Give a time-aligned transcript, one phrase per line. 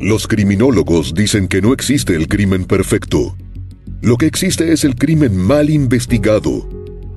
[0.00, 3.36] Los criminólogos dicen que no existe el crimen perfecto.
[4.02, 6.68] Lo que existe es el crimen mal investigado.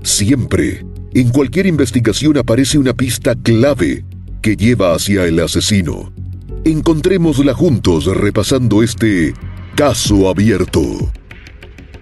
[0.03, 4.05] Siempre, en cualquier investigación aparece una pista clave
[4.41, 6.13] que lleva hacia el asesino.
[6.63, 9.33] Encontrémosla juntos repasando este
[9.75, 11.11] caso abierto.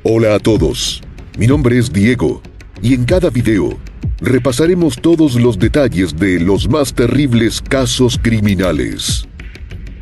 [0.03, 1.01] Hola a todos,
[1.37, 2.41] mi nombre es Diego
[2.81, 3.79] y en cada video
[4.19, 9.25] repasaremos todos los detalles de los más terribles casos criminales.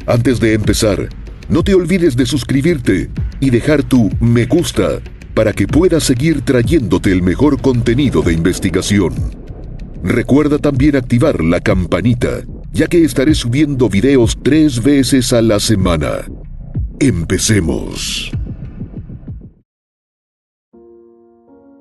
[0.06, 1.08] Antes de empezar,
[1.48, 3.10] no te olvides de suscribirte
[3.40, 5.00] y dejar tu me gusta
[5.34, 9.14] para que pueda seguir trayéndote el mejor contenido de investigación.
[10.04, 12.42] Recuerda también activar la campanita,
[12.74, 16.26] ya que estaré subiendo videos tres veces a la semana.
[17.00, 18.30] Empecemos.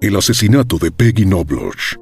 [0.01, 1.97] El asesinato de Peggy Knobloch.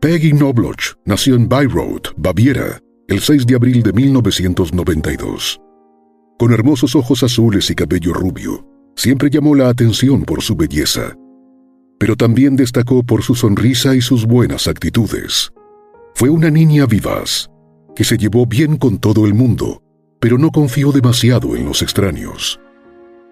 [0.00, 5.58] Peggy Knobloch nació en Bayreuth, Baviera, el 6 de abril de 1992.
[6.38, 11.16] Con hermosos ojos azules y cabello rubio, siempre llamó la atención por su belleza,
[11.98, 15.50] pero también destacó por su sonrisa y sus buenas actitudes.
[16.14, 17.48] Fue una niña vivaz,
[17.96, 19.82] que se llevó bien con todo el mundo,
[20.20, 22.60] pero no confió demasiado en los extraños.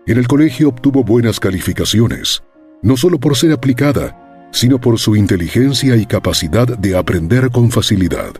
[0.06, 2.42] En el colegio obtuvo buenas calificaciones,
[2.82, 8.32] no solo por ser aplicada, sino por su inteligencia y capacidad de aprender con facilidad.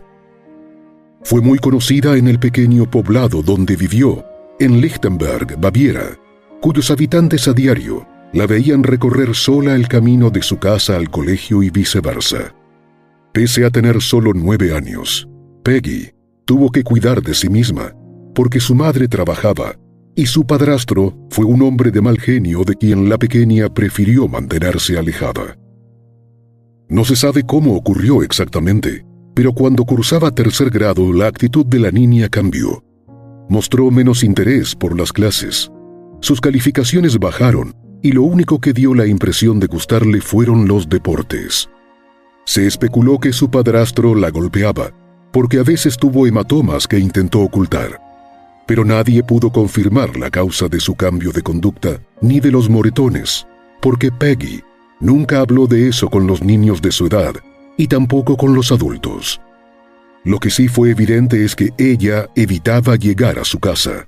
[1.27, 4.23] Fue muy conocida en el pequeño poblado donde vivió,
[4.61, 6.17] en Lichtenberg, Baviera,
[6.61, 11.61] cuyos habitantes a diario la veían recorrer sola el camino de su casa al colegio
[11.63, 12.55] y viceversa.
[13.33, 15.27] Pese a tener solo nueve años,
[15.65, 16.11] Peggy
[16.45, 17.93] tuvo que cuidar de sí misma,
[18.33, 19.75] porque su madre trabajaba
[20.15, 24.97] y su padrastro fue un hombre de mal genio de quien la pequeña prefirió mantenerse
[24.97, 25.57] alejada.
[26.87, 29.05] No se sabe cómo ocurrió exactamente,
[29.37, 32.83] pero cuando cursaba tercer grado la actitud de la niña cambió.
[33.49, 35.71] Mostró menos interés por las clases.
[36.21, 41.69] Sus calificaciones bajaron y lo único que dio la impresión de gustarle fueron los deportes.
[42.47, 44.91] Se especuló que su padrastro la golpeaba,
[45.31, 48.01] porque a veces tuvo hematomas que intentó ocultar.
[48.65, 53.45] Pero nadie pudo confirmar la causa de su cambio de conducta ni de los moretones,
[53.83, 54.63] porque Peggy
[54.99, 57.35] nunca habló de eso con los niños de su edad
[57.77, 59.39] y tampoco con los adultos.
[60.25, 64.07] Lo que sí fue evidente es que ella evitaba llegar a su casa.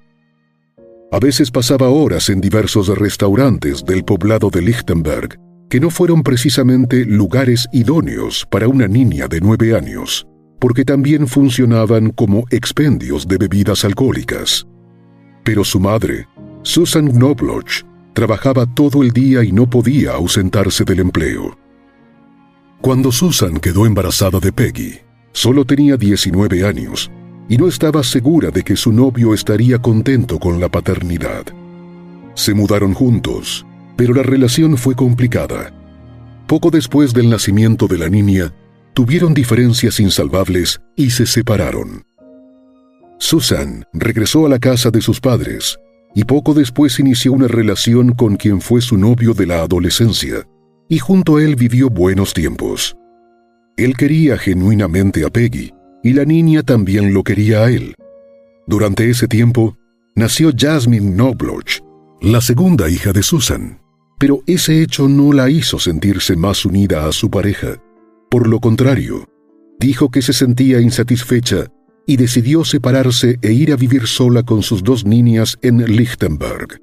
[1.11, 7.05] A veces pasaba horas en diversos restaurantes del poblado de Lichtenberg, que no fueron precisamente
[7.05, 10.27] lugares idóneos para una niña de nueve años,
[10.59, 14.67] porque también funcionaban como expendios de bebidas alcohólicas.
[15.43, 16.27] Pero su madre,
[16.63, 21.57] Susan Knobloch, trabajaba todo el día y no podía ausentarse del empleo.
[22.81, 24.99] Cuando Susan quedó embarazada de Peggy,
[25.33, 27.11] solo tenía 19 años
[27.49, 31.43] y no estaba segura de que su novio estaría contento con la paternidad.
[32.35, 33.65] Se mudaron juntos,
[33.97, 35.73] pero la relación fue complicada.
[36.47, 38.53] Poco después del nacimiento de la niña,
[38.93, 42.03] tuvieron diferencias insalvables y se separaron.
[43.17, 45.77] Susan regresó a la casa de sus padres
[46.15, 50.47] y poco después inició una relación con quien fue su novio de la adolescencia,
[50.89, 52.97] y junto a él vivió buenos tiempos.
[53.77, 55.71] Él quería genuinamente a Peggy,
[56.03, 57.95] y la niña también lo quería a él.
[58.67, 59.77] Durante ese tiempo,
[60.15, 61.81] nació Jasmine Knobloch,
[62.21, 63.79] la segunda hija de Susan,
[64.17, 67.81] pero ese hecho no la hizo sentirse más unida a su pareja.
[68.29, 69.29] Por lo contrario,
[69.79, 71.67] dijo que se sentía insatisfecha
[72.05, 76.81] y decidió separarse e ir a vivir sola con sus dos niñas en Lichtenberg.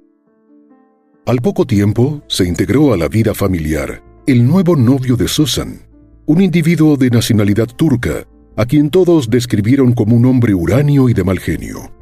[1.27, 5.81] Al poco tiempo se integró a la vida familiar el nuevo novio de Susan,
[6.25, 11.25] un individuo de nacionalidad turca a quien todos describieron como un hombre uranio y de
[11.25, 11.93] mal genio.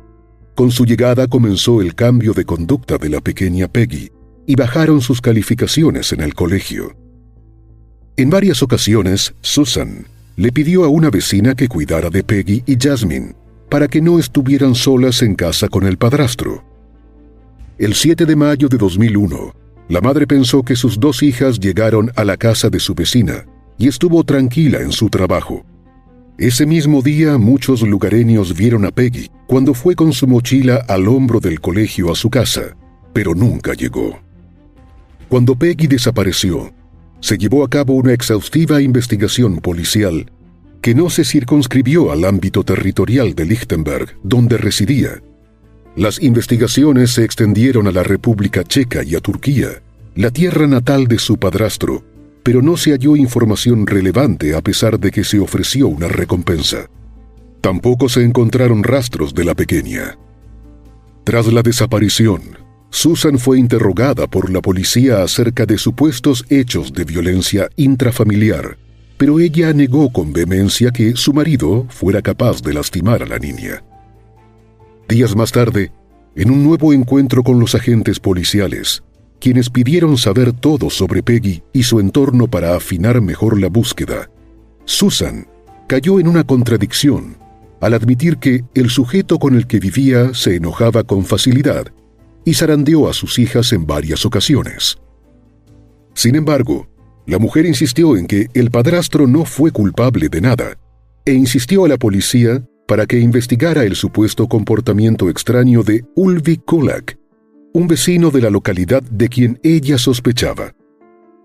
[0.54, 4.12] Con su llegada comenzó el cambio de conducta de la pequeña Peggy
[4.46, 6.94] y bajaron sus calificaciones en el colegio.
[8.18, 10.06] En varias ocasiones, Susan
[10.36, 13.34] le pidió a una vecina que cuidara de Peggy y Jasmine
[13.70, 16.73] para que no estuvieran solas en casa con el padrastro.
[17.76, 19.52] El 7 de mayo de 2001,
[19.88, 23.46] la madre pensó que sus dos hijas llegaron a la casa de su vecina
[23.78, 25.66] y estuvo tranquila en su trabajo.
[26.38, 31.40] Ese mismo día muchos lugareños vieron a Peggy cuando fue con su mochila al hombro
[31.40, 32.76] del colegio a su casa,
[33.12, 34.20] pero nunca llegó.
[35.28, 36.72] Cuando Peggy desapareció,
[37.18, 40.30] se llevó a cabo una exhaustiva investigación policial
[40.80, 45.20] que no se circunscribió al ámbito territorial de Lichtenberg, donde residía.
[45.96, 49.80] Las investigaciones se extendieron a la República Checa y a Turquía,
[50.16, 52.02] la tierra natal de su padrastro,
[52.42, 56.90] pero no se halló información relevante a pesar de que se ofreció una recompensa.
[57.60, 60.18] Tampoco se encontraron rastros de la pequeña.
[61.22, 62.42] Tras la desaparición,
[62.90, 68.78] Susan fue interrogada por la policía acerca de supuestos hechos de violencia intrafamiliar,
[69.16, 73.82] pero ella negó con vehemencia que su marido fuera capaz de lastimar a la niña.
[75.08, 75.92] Días más tarde,
[76.34, 79.02] en un nuevo encuentro con los agentes policiales,
[79.38, 84.30] quienes pidieron saber todo sobre Peggy y su entorno para afinar mejor la búsqueda.
[84.86, 85.46] Susan
[85.86, 87.36] cayó en una contradicción
[87.82, 91.92] al admitir que el sujeto con el que vivía se enojaba con facilidad
[92.46, 94.96] y zarandeó a sus hijas en varias ocasiones.
[96.14, 96.88] Sin embargo,
[97.26, 100.78] la mujer insistió en que el padrastro no fue culpable de nada
[101.26, 107.18] e insistió a la policía para que investigara el supuesto comportamiento extraño de Ulvi Kulak,
[107.72, 110.74] un vecino de la localidad de quien ella sospechaba.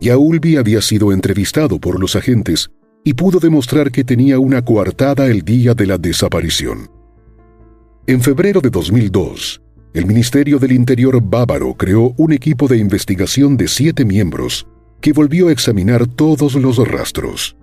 [0.02, 2.70] Yaulbi había sido entrevistado por los agentes
[3.04, 6.90] y pudo demostrar que tenía una coartada el día de la desaparición.
[8.08, 9.62] En febrero de 2002,
[9.94, 14.68] el Ministerio del Interior bávaro creó un equipo de investigación de siete miembros
[15.02, 17.56] que volvió a examinar todos los rastros.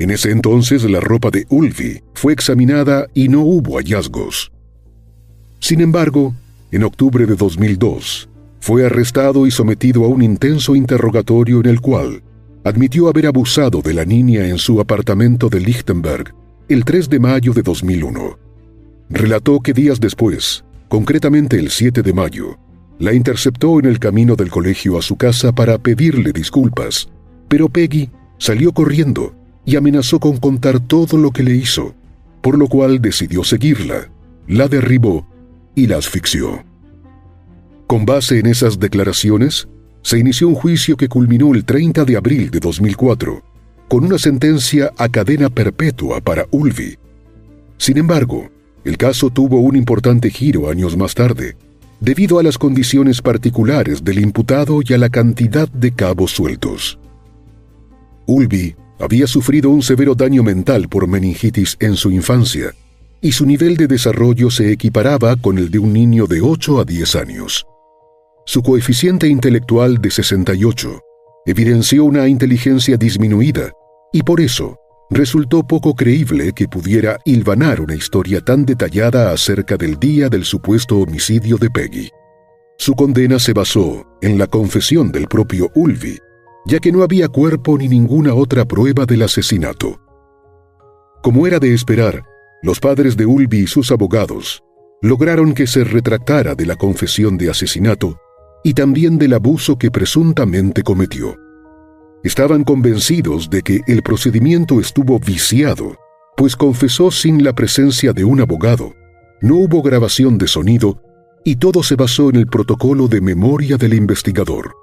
[0.00, 4.50] En ese entonces la ropa de Ulvi fue examinada y no hubo hallazgos.
[5.58, 6.34] Sin embargo,
[6.70, 8.30] en octubre de 2002,
[8.60, 12.22] fue arrestado y sometido a un intenso interrogatorio en el cual
[12.64, 16.34] admitió haber abusado de la niña en su apartamento de Lichtenberg
[16.70, 18.38] el 3 de mayo de 2001.
[19.10, 22.58] Relató que días después, concretamente el 7 de mayo,
[22.98, 27.10] la interceptó en el camino del colegio a su casa para pedirle disculpas,
[27.48, 28.08] pero Peggy
[28.38, 29.34] salió corriendo
[29.70, 31.94] y amenazó con contar todo lo que le hizo,
[32.40, 34.10] por lo cual decidió seguirla,
[34.48, 35.28] la derribó
[35.76, 36.64] y la asfixió.
[37.86, 39.68] Con base en esas declaraciones,
[40.02, 43.44] se inició un juicio que culminó el 30 de abril de 2004,
[43.86, 46.98] con una sentencia a cadena perpetua para Ulvi.
[47.78, 48.50] Sin embargo,
[48.84, 51.56] el caso tuvo un importante giro años más tarde,
[52.00, 56.98] debido a las condiciones particulares del imputado y a la cantidad de cabos sueltos.
[58.26, 62.74] Ulvi había sufrido un severo daño mental por meningitis en su infancia
[63.22, 66.84] y su nivel de desarrollo se equiparaba con el de un niño de 8 a
[66.84, 67.66] 10 años.
[68.46, 71.00] Su coeficiente intelectual de 68
[71.46, 73.72] evidenció una inteligencia disminuida
[74.12, 74.76] y por eso
[75.10, 80.98] resultó poco creíble que pudiera hilvanar una historia tan detallada acerca del día del supuesto
[80.98, 82.10] homicidio de Peggy.
[82.78, 86.18] Su condena se basó en la confesión del propio Ulvi,
[86.66, 90.00] ya que no había cuerpo ni ninguna otra prueba del asesinato.
[91.22, 92.24] Como era de esperar,
[92.62, 94.62] los padres de Ulvi y sus abogados
[95.02, 98.18] lograron que se retractara de la confesión de asesinato
[98.62, 101.36] y también del abuso que presuntamente cometió.
[102.22, 105.96] Estaban convencidos de que el procedimiento estuvo viciado,
[106.36, 108.94] pues confesó sin la presencia de un abogado,
[109.40, 111.02] no hubo grabación de sonido
[111.44, 114.74] y todo se basó en el protocolo de memoria del investigador.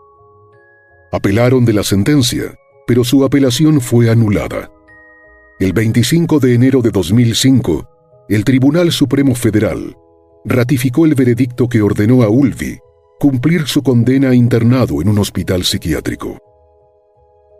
[1.11, 4.71] Apelaron de la sentencia, pero su apelación fue anulada.
[5.59, 7.87] El 25 de enero de 2005,
[8.29, 9.95] el Tribunal Supremo Federal
[10.45, 12.79] ratificó el veredicto que ordenó a Ulvi
[13.19, 16.37] cumplir su condena internado en un hospital psiquiátrico.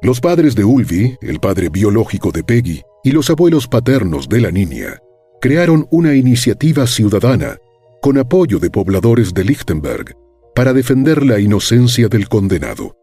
[0.02, 4.52] Los padres de Ulvi, el padre biológico de Peggy, y los abuelos paternos de la
[4.52, 5.00] niña,
[5.42, 7.58] crearon una iniciativa ciudadana
[8.02, 10.16] con apoyo de pobladores de Lichtenberg
[10.54, 12.96] para defender la inocencia del condenado.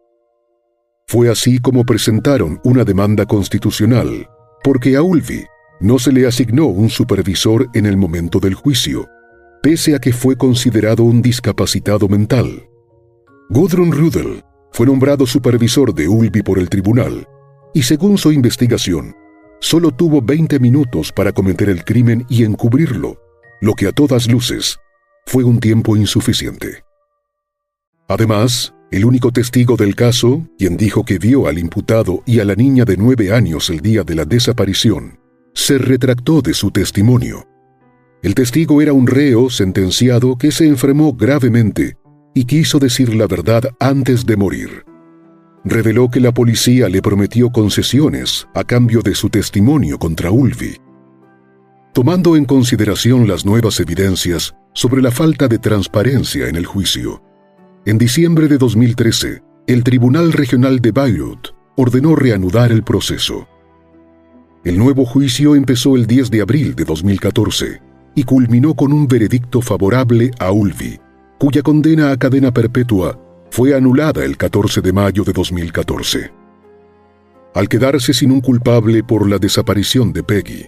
[1.07, 4.29] Fue así como presentaron una demanda constitucional
[4.65, 5.45] porque a Ulvi
[5.79, 9.07] no se le asignó un supervisor en el momento del juicio,
[9.63, 12.67] pese a que fue considerado un discapacitado mental.
[13.51, 14.43] Gudrun Rudel
[14.73, 17.29] fue nombrado supervisor de Ulvi por el tribunal,
[17.75, 19.15] y según su investigación,
[19.61, 23.21] solo tuvo 20 minutos para cometer el crimen y encubrirlo,
[23.61, 24.79] lo que a todas luces
[25.27, 26.85] fue un tiempo insuficiente.
[28.09, 32.55] Además, el único testigo del caso, quien dijo que vio al imputado y a la
[32.55, 35.19] niña de nueve años el día de la desaparición,
[35.53, 37.45] se retractó de su testimonio.
[38.23, 41.97] El testigo era un reo sentenciado que se enfermó gravemente
[42.35, 44.85] y quiso decir la verdad antes de morir.
[45.65, 50.77] Reveló que la policía le prometió concesiones a cambio de su testimonio contra Ulvi.
[51.93, 57.23] Tomando en consideración las nuevas evidencias sobre la falta de transparencia en el juicio,
[57.87, 63.47] en diciembre de 2013, el Tribunal Regional de Beirut ordenó reanudar el proceso.
[64.64, 67.83] El nuevo juicio empezó el 10 de abril de 2014
[68.14, 70.99] y culminó con un veredicto favorable a Ulvi,
[71.38, 76.33] cuya condena a cadena perpetua fue anulada el 14 de mayo de 2014.
[77.55, 80.67] Al quedarse sin un culpable por la desaparición de Peggy,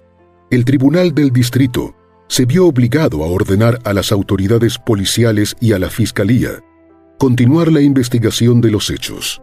[0.51, 1.95] el Tribunal del Distrito
[2.29, 6.63] se vio obligado a ordenar a las autoridades policiales y a la Fiscalía
[7.19, 9.41] continuar la investigación de los hechos.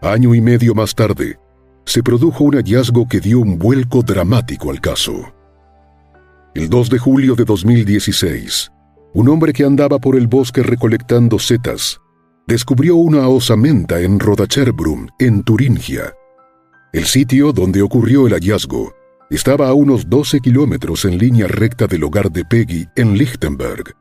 [0.00, 1.38] Año y medio más tarde,
[1.84, 5.34] se produjo un hallazgo que dio un vuelco dramático al caso.
[6.54, 8.72] El 2 de julio de 2016,
[9.14, 12.00] un hombre que andaba por el bosque recolectando setas
[12.46, 16.14] descubrió una osamenta en Rodacherbrum, en Turingia.
[16.94, 18.94] El sitio donde ocurrió el hallazgo
[19.28, 23.94] estaba a unos 12 kilómetros en línea recta del hogar de Peggy en Lichtenberg,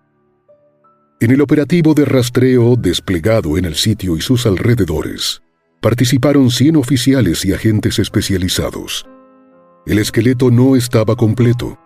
[1.19, 5.41] en el operativo de rastreo desplegado en el sitio y sus alrededores,
[5.81, 9.07] participaron 100 oficiales y agentes especializados.
[9.87, 11.79] El esqueleto no estaba completo,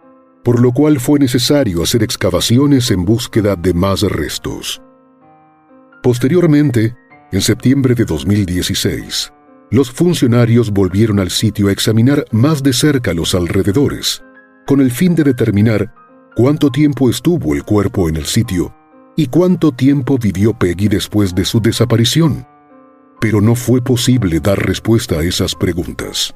[0.43, 4.81] por lo cual fue necesario hacer excavaciones en búsqueda de más restos.
[6.03, 6.95] Posteriormente,
[7.31, 9.31] en septiembre de 2016,
[9.69, 14.21] los funcionarios volvieron al sitio a examinar más de cerca los alrededores,
[14.67, 15.93] con el fin de determinar
[16.35, 18.75] cuánto tiempo estuvo el cuerpo en el sitio
[19.15, 22.45] y cuánto tiempo vivió Peggy después de su desaparición,
[23.19, 26.35] pero no fue posible dar respuesta a esas preguntas.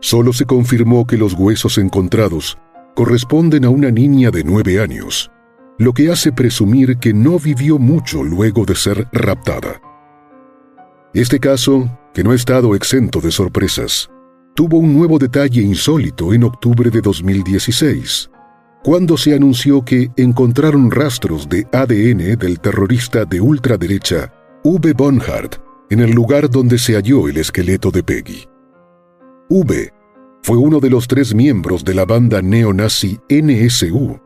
[0.00, 2.58] Solo se confirmó que los huesos encontrados
[2.94, 5.30] corresponden a una niña de nueve años,
[5.78, 9.80] lo que hace presumir que no vivió mucho luego de ser raptada.
[11.12, 14.10] Este caso, que no ha estado exento de sorpresas,
[14.54, 18.30] tuvo un nuevo detalle insólito en octubre de 2016
[18.82, 24.32] cuando se anunció que encontraron rastros de ADN del terrorista de ultraderecha
[24.64, 24.92] V.
[24.94, 25.56] Bonhardt
[25.90, 28.48] en el lugar donde se halló el esqueleto de Peggy.
[29.48, 29.92] V
[30.42, 34.18] fue uno de los tres miembros de la banda neonazi NSU,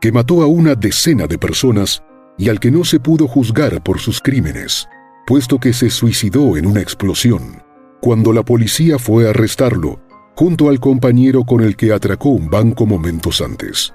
[0.00, 2.02] que mató a una decena de personas
[2.36, 4.86] y al que no se pudo juzgar por sus crímenes,
[5.26, 7.62] puesto que se suicidó en una explosión,
[8.00, 10.00] cuando la policía fue a arrestarlo
[10.34, 13.94] junto al compañero con el que atracó un banco momentos antes.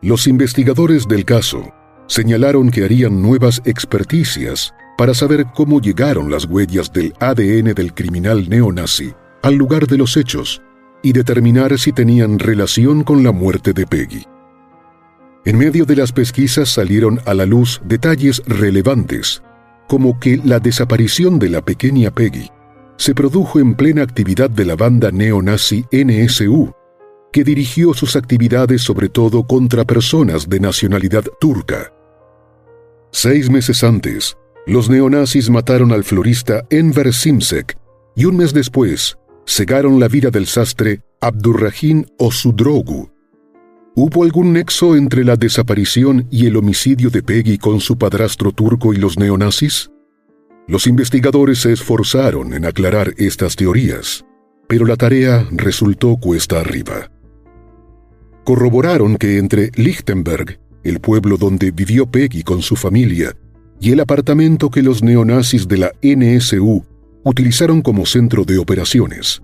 [0.00, 1.72] Los investigadores del caso
[2.06, 8.48] señalaron que harían nuevas experticias para saber cómo llegaron las huellas del ADN del criminal
[8.48, 9.12] neonazi
[9.42, 10.62] al lugar de los hechos
[11.02, 14.24] y determinar si tenían relación con la muerte de Peggy.
[15.44, 19.42] En medio de las pesquisas salieron a la luz detalles relevantes,
[19.88, 22.50] como que la desaparición de la pequeña Peggy
[22.96, 26.72] se produjo en plena actividad de la banda neonazi NSU,
[27.32, 31.92] que dirigió sus actividades sobre todo contra personas de nacionalidad turca.
[33.10, 37.78] Seis meses antes, los neonazis mataron al florista Enver Simsek
[38.14, 39.16] y un mes después
[39.46, 43.10] cegaron la vida del sastre Abdurrahim Osudrogu.
[43.94, 48.92] ¿Hubo algún nexo entre la desaparición y el homicidio de Peggy con su padrastro turco
[48.92, 49.90] y los neonazis?
[50.68, 54.24] Los investigadores se esforzaron en aclarar estas teorías,
[54.68, 57.10] pero la tarea resultó cuesta arriba
[58.48, 63.36] corroboraron que entre Lichtenberg, el pueblo donde vivió Peggy con su familia,
[63.78, 66.82] y el apartamento que los neonazis de la NSU
[67.24, 69.42] utilizaron como centro de operaciones,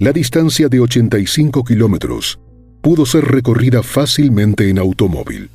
[0.00, 2.40] la distancia de 85 kilómetros
[2.82, 5.48] pudo ser recorrida fácilmente en automóvil.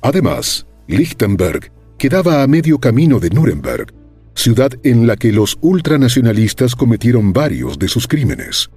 [0.00, 3.92] Además, Lichtenberg quedaba a medio camino de Nuremberg,
[4.36, 8.70] ciudad en la que los ultranacionalistas cometieron varios de sus crímenes.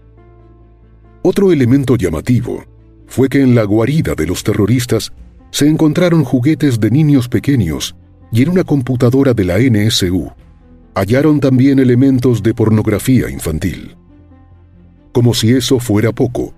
[1.21, 2.65] Otro elemento llamativo
[3.07, 5.11] fue que en la guarida de los terroristas
[5.51, 7.95] se encontraron juguetes de niños pequeños
[8.31, 10.31] y en una computadora de la NSU
[10.93, 13.95] hallaron también elementos de pornografía infantil.
[15.11, 16.53] Como si eso fuera poco,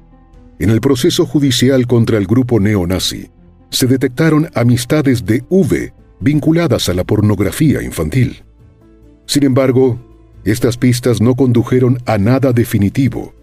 [0.59, 3.29] en el proceso judicial contra el grupo neonazi
[3.69, 8.43] se detectaron amistades de V vinculadas a la pornografía infantil.
[9.25, 9.99] Sin embargo,
[10.43, 13.33] estas pistas no condujeron a nada definitivo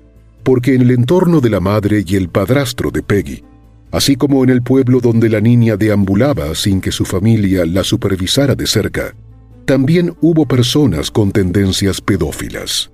[0.47, 3.43] porque en el entorno de la madre y el padrastro de Peggy,
[3.91, 8.55] así como en el pueblo donde la niña deambulaba sin que su familia la supervisara
[8.55, 9.17] de cerca,
[9.65, 12.93] también hubo personas con tendencias pedófilas.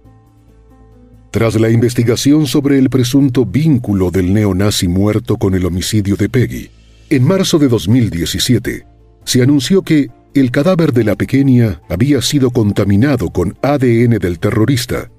[1.31, 6.71] Tras la investigación sobre el presunto vínculo del neonazi muerto con el homicidio de Peggy,
[7.11, 8.87] en marzo de 2017,
[9.27, 15.11] se anunció que el cadáver de la pequeña había sido contaminado con ADN del terrorista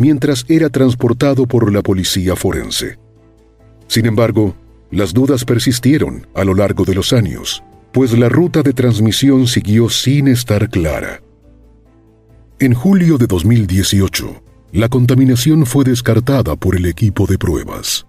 [0.00, 2.98] mientras era transportado por la policía forense.
[3.86, 4.56] Sin embargo,
[4.90, 9.90] las dudas persistieron a lo largo de los años, pues la ruta de transmisión siguió
[9.90, 11.20] sin estar clara.
[12.58, 14.42] En julio de 2018,
[14.72, 18.06] la contaminación fue descartada por el equipo de pruebas.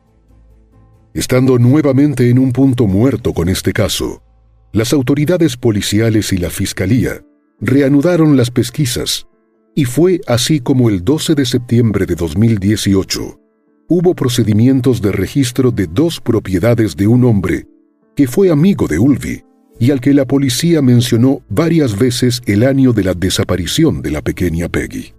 [1.14, 4.24] Estando nuevamente en un punto muerto con este caso,
[4.72, 7.22] las autoridades policiales y la Fiscalía
[7.60, 9.28] reanudaron las pesquisas
[9.76, 13.40] y fue así como el 12 de septiembre de 2018
[13.88, 17.68] hubo procedimientos de registro de dos propiedades de un hombre
[18.16, 19.44] que fue amigo de Ulvi
[19.80, 24.22] y al que la policía mencionó varias veces el año de la desaparición de la
[24.22, 25.14] pequeña Peggy.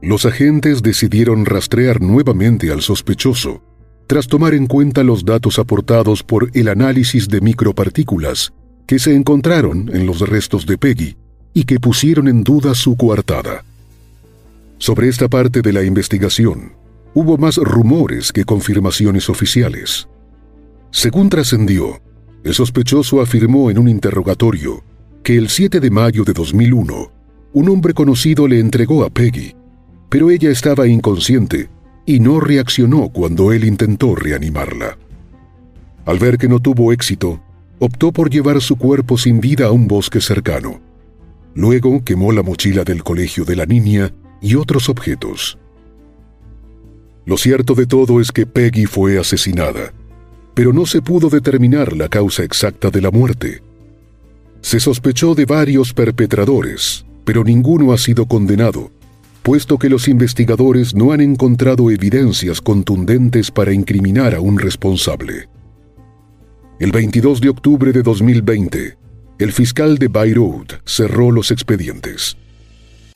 [0.00, 3.62] Los agentes decidieron rastrear nuevamente al sospechoso
[4.06, 8.52] tras tomar en cuenta los datos aportados por el análisis de micropartículas
[8.86, 11.16] que se encontraron en los restos de Peggy
[11.54, 13.64] y que pusieron en duda su coartada.
[14.78, 16.72] Sobre esta parte de la investigación,
[17.14, 20.08] hubo más rumores que confirmaciones oficiales.
[20.90, 22.00] Según trascendió,
[22.44, 24.82] el sospechoso afirmó en un interrogatorio
[25.22, 27.12] que el 7 de mayo de 2001,
[27.52, 29.54] un hombre conocido le entregó a Peggy,
[30.08, 31.68] pero ella estaba inconsciente
[32.04, 34.98] y no reaccionó cuando él intentó reanimarla.
[36.04, 37.40] Al ver que no tuvo éxito,
[37.78, 40.80] optó por llevar su cuerpo sin vida a un bosque cercano.
[41.54, 45.58] Luego quemó la mochila del colegio de la niña y otros objetos.
[47.24, 49.92] Lo cierto de todo es que Peggy fue asesinada,
[50.54, 53.62] pero no se pudo determinar la causa exacta de la muerte.
[54.60, 58.90] Se sospechó de varios perpetradores, pero ninguno ha sido condenado
[59.42, 65.48] puesto que los investigadores no han encontrado evidencias contundentes para incriminar a un responsable.
[66.78, 68.96] El 22 de octubre de 2020,
[69.42, 72.36] el fiscal de Bayreuth cerró los expedientes.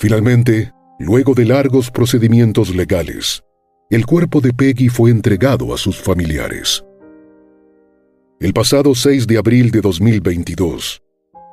[0.01, 3.43] Finalmente, luego de largos procedimientos legales,
[3.91, 6.85] el cuerpo de Peggy fue entregado a sus familiares.
[8.41, 11.01] El pasado 6 de abril de 2022,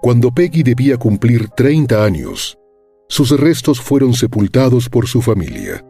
[0.01, 2.57] cuando Peggy debía cumplir 30 años,
[3.07, 5.86] sus restos fueron sepultados por su familia.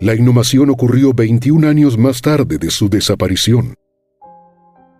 [0.00, 3.74] La inhumación ocurrió 21 años más tarde de su desaparición.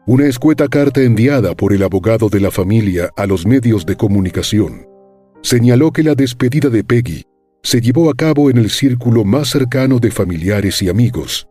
[0.06, 4.86] Una escueta carta enviada por el abogado de la familia a los medios de comunicación
[5.40, 7.24] señaló que la despedida de Peggy
[7.62, 11.48] se llevó a cabo en el círculo más cercano de familiares y amigos,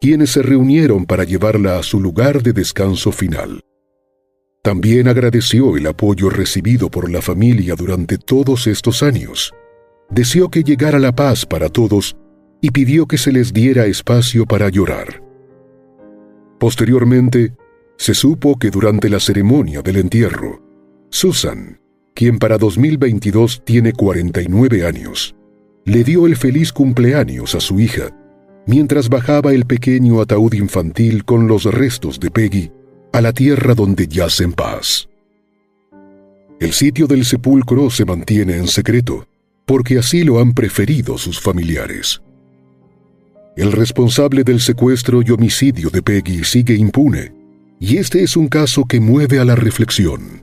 [0.00, 3.62] quienes se reunieron para llevarla a su lugar de descanso final.
[4.62, 9.52] También agradeció el apoyo recibido por la familia durante todos estos años.
[10.08, 12.16] Deseó que llegara la paz para todos
[12.60, 15.20] y pidió que se les diera espacio para llorar.
[16.60, 17.54] Posteriormente,
[17.98, 20.62] se supo que durante la ceremonia del entierro,
[21.10, 21.80] Susan,
[22.14, 25.34] quien para 2022 tiene 49 años,
[25.84, 28.16] le dio el feliz cumpleaños a su hija,
[28.66, 32.72] mientras bajaba el pequeño ataúd infantil con los restos de Peggy
[33.12, 35.08] a la tierra donde yace en paz.
[36.60, 39.26] El sitio del sepulcro se mantiene en secreto,
[39.66, 42.22] porque así lo han preferido sus familiares.
[43.56, 47.37] El responsable del secuestro y homicidio de Peggy sigue impune,
[47.80, 50.42] y este es un caso que mueve a la reflexión.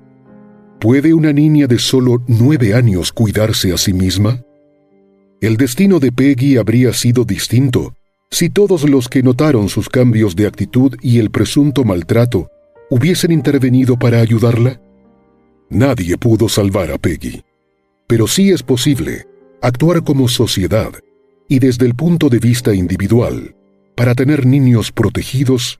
[0.80, 4.42] ¿Puede una niña de solo nueve años cuidarse a sí misma?
[5.42, 7.94] El destino de Peggy habría sido distinto
[8.32, 12.50] si todos los que notaron sus cambios de actitud y el presunto maltrato
[12.90, 14.82] hubiesen intervenido para ayudarla?
[15.70, 17.44] Nadie pudo salvar a Peggy,
[18.08, 19.26] pero sí es posible
[19.62, 20.92] actuar como sociedad
[21.48, 23.56] y desde el punto de vista individual
[23.96, 25.80] para tener niños protegidos,